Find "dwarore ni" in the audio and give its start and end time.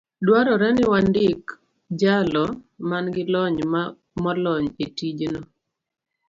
0.25-0.83